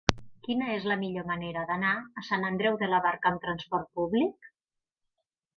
Quina 0.45 0.69
és 0.77 0.87
la 0.91 0.95
millor 1.01 1.27
manera 1.31 1.65
d'anar 1.73 1.91
a 2.21 2.25
Sant 2.29 2.47
Andreu 2.49 2.79
de 2.85 2.89
la 2.95 3.03
Barca 3.07 3.33
amb 3.33 3.45
trasport 3.47 3.93
públic? 4.01 4.51